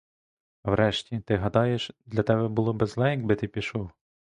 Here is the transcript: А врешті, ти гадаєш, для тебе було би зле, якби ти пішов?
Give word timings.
А 0.63 0.71
врешті, 0.71 1.19
ти 1.19 1.35
гадаєш, 1.37 1.91
для 2.05 2.23
тебе 2.23 2.47
було 2.47 2.73
би 2.73 2.85
зле, 2.85 3.09
якби 3.09 3.35
ти 3.35 3.47
пішов? 3.47 3.91